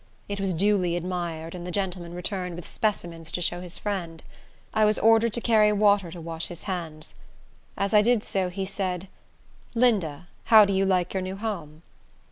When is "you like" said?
10.73-11.13